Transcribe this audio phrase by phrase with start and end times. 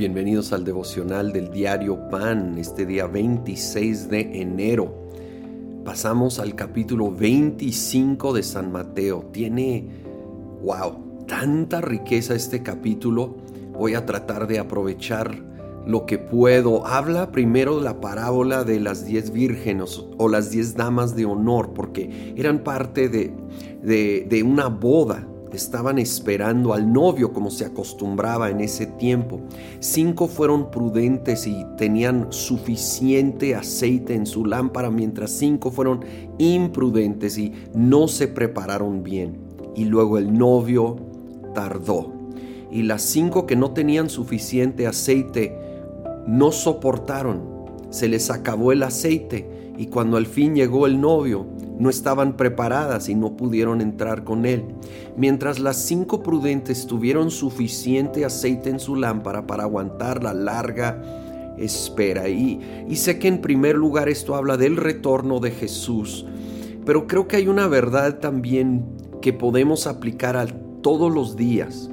[0.00, 5.10] Bienvenidos al devocional del diario Pan, este día 26 de enero.
[5.84, 9.28] Pasamos al capítulo 25 de San Mateo.
[9.30, 9.90] Tiene,
[10.62, 13.36] wow, tanta riqueza este capítulo.
[13.74, 15.36] Voy a tratar de aprovechar
[15.86, 16.86] lo que puedo.
[16.86, 22.32] Habla primero la parábola de las diez vírgenes o las diez damas de honor, porque
[22.38, 23.34] eran parte de,
[23.82, 29.40] de, de una boda estaban esperando al novio como se acostumbraba en ese tiempo.
[29.80, 36.04] Cinco fueron prudentes y tenían suficiente aceite en su lámpara, mientras cinco fueron
[36.38, 39.38] imprudentes y no se prepararon bien.
[39.74, 40.96] Y luego el novio
[41.54, 42.12] tardó.
[42.70, 45.58] Y las cinco que no tenían suficiente aceite
[46.26, 47.59] no soportaron.
[47.90, 51.46] Se les acabó el aceite y cuando al fin llegó el novio,
[51.78, 54.62] no estaban preparadas y no pudieron entrar con él,
[55.16, 61.02] mientras las cinco prudentes tuvieron suficiente aceite en su lámpara para aguantar la larga
[61.56, 62.28] espera.
[62.28, 62.60] Y,
[62.94, 66.26] sé que en primer lugar esto habla del retorno de Jesús,
[66.84, 68.84] pero creo que hay una verdad también
[69.22, 70.46] que podemos aplicar a
[70.82, 71.90] todos los días.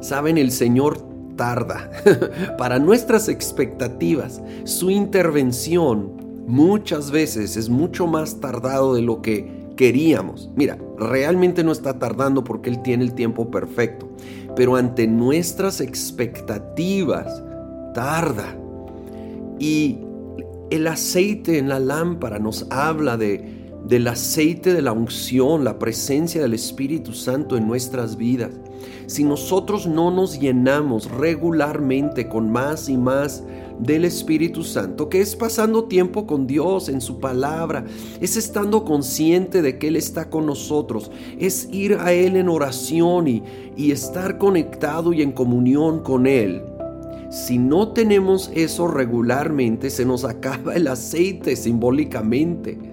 [0.00, 1.90] Saben, el Señor tarda
[2.58, 4.40] para nuestras expectativas.
[4.64, 6.12] Su intervención
[6.46, 10.50] muchas veces es mucho más tardado de lo que queríamos.
[10.56, 14.08] Mira, realmente no está tardando porque Él tiene el tiempo perfecto,
[14.54, 17.42] pero ante nuestras expectativas
[17.94, 18.56] tarda.
[19.58, 19.98] Y
[20.70, 26.42] el aceite en la lámpara nos habla de del aceite de la unción, la presencia
[26.42, 28.50] del Espíritu Santo en nuestras vidas.
[29.06, 33.42] Si nosotros no nos llenamos regularmente con más y más
[33.80, 37.84] del Espíritu Santo, que es pasando tiempo con Dios en su palabra,
[38.20, 43.26] es estando consciente de que Él está con nosotros, es ir a Él en oración
[43.26, 43.42] y,
[43.76, 46.62] y estar conectado y en comunión con Él.
[47.30, 52.89] Si no tenemos eso regularmente, se nos acaba el aceite simbólicamente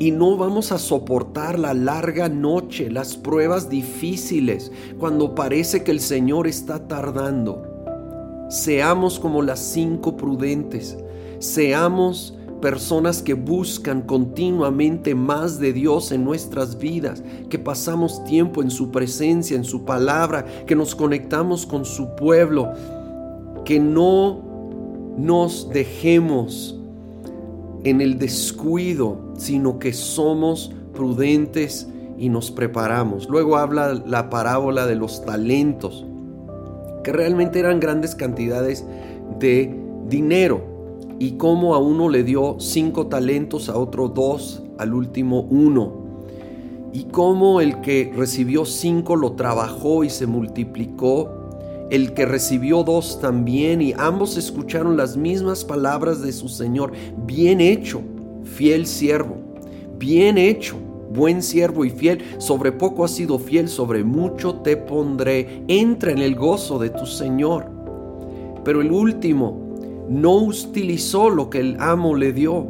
[0.00, 6.00] y no vamos a soportar la larga noche, las pruebas difíciles, cuando parece que el
[6.00, 8.46] Señor está tardando.
[8.48, 10.96] Seamos como las cinco prudentes.
[11.38, 18.70] Seamos personas que buscan continuamente más de Dios en nuestras vidas, que pasamos tiempo en
[18.70, 22.72] su presencia, en su palabra, que nos conectamos con su pueblo,
[23.66, 24.40] que no
[25.18, 26.79] nos dejemos
[27.84, 33.28] en el descuido, sino que somos prudentes y nos preparamos.
[33.28, 36.04] Luego habla la parábola de los talentos
[37.02, 38.84] que realmente eran grandes cantidades
[39.38, 39.74] de
[40.08, 40.62] dinero
[41.18, 46.00] y cómo a uno le dio cinco talentos, a otro dos, al último uno.
[46.92, 51.49] Y cómo el que recibió cinco lo trabajó y se multiplicó,
[51.90, 56.92] el que recibió dos también, y ambos escucharon las mismas palabras de su Señor.
[57.26, 58.00] Bien hecho,
[58.44, 59.36] fiel siervo,
[59.98, 60.76] bien hecho
[61.10, 65.62] buen siervo y fiel, sobre poco has sido fiel, sobre mucho te pondré.
[65.68, 67.66] Entra en el gozo de tu Señor.
[68.64, 69.58] Pero el último
[70.08, 72.66] no utilizó lo que el amo le dio.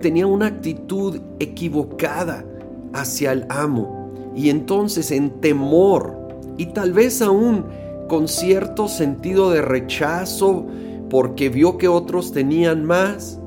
[0.00, 2.44] Tenía una actitud equivocada
[2.92, 4.32] hacia el amo.
[4.34, 6.16] Y entonces en temor
[6.58, 7.64] y tal vez aún
[8.08, 10.66] con cierto sentido de rechazo
[11.10, 13.38] porque vio que otros tenían más,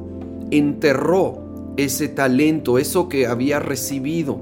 [0.51, 4.39] enterró ese talento, eso que había recibido.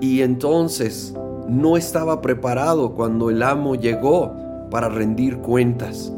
[0.00, 1.14] Y entonces
[1.48, 4.32] no estaba preparado cuando el amo llegó
[4.70, 6.12] para rendir cuentas.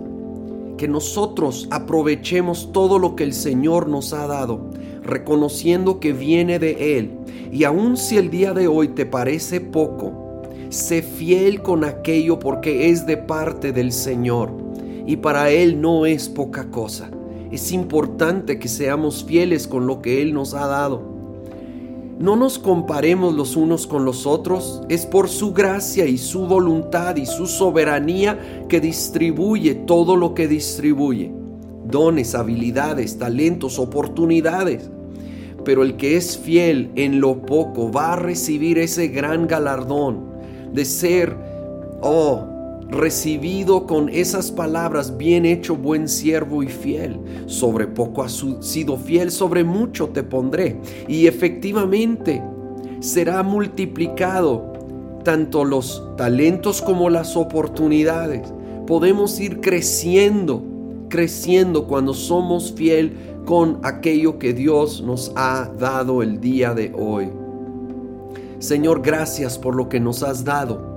[0.77, 4.61] Que nosotros aprovechemos todo lo que el Señor nos ha dado,
[5.03, 7.11] reconociendo que viene de Él.
[7.51, 10.26] Y aun si el día de hoy te parece poco,
[10.71, 14.51] sé fiel con aquello porque es de parte del Señor.
[15.07, 17.11] Y para Él no es poca cosa.
[17.51, 21.17] Es importante que seamos fieles con lo que Él nos ha dado.
[22.19, 27.17] No nos comparemos los unos con los otros, es por su gracia y su voluntad
[27.17, 31.31] y su soberanía que distribuye todo lo que distribuye.
[31.85, 34.91] Dones, habilidades, talentos, oportunidades.
[35.63, 40.36] Pero el que es fiel en lo poco va a recibir ese gran galardón
[40.77, 41.35] de ser,
[42.03, 42.45] oh,
[42.91, 47.19] recibido con esas palabras, bien hecho buen siervo y fiel.
[47.47, 50.77] Sobre poco has sido fiel, sobre mucho te pondré.
[51.09, 52.43] Y efectivamente
[53.01, 54.73] será multiplicado
[55.25, 58.53] tanto los talentos como las oportunidades.
[58.87, 60.63] Podemos ir creciendo,
[61.09, 67.46] creciendo cuando somos fiel con aquello que Dios nos ha dado el día de hoy.
[68.59, 70.97] Señor, gracias por lo que nos has dado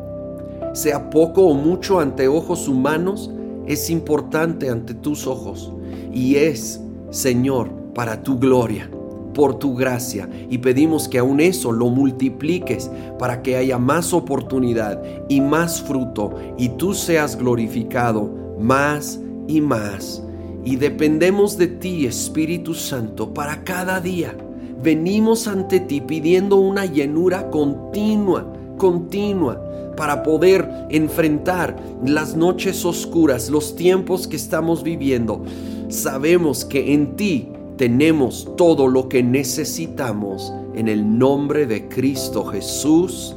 [0.74, 3.32] sea poco o mucho ante ojos humanos,
[3.66, 5.72] es importante ante tus ojos
[6.14, 8.90] y es, Señor, para tu gloria
[9.34, 15.02] por tu gracia y pedimos que aún eso lo multipliques para que haya más oportunidad
[15.30, 18.30] y más fruto y tú seas glorificado
[18.60, 20.24] más y más.
[20.66, 24.36] Y dependemos de ti, Espíritu Santo, para cada día.
[24.82, 28.46] Venimos ante ti pidiendo una llenura continua,
[28.78, 29.62] continua,
[29.98, 35.44] para poder enfrentar las noches oscuras, los tiempos que estamos viviendo.
[35.90, 43.36] Sabemos que en ti tenemos todo lo que necesitamos en el nombre de Cristo Jesús.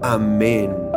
[0.00, 0.89] Amén.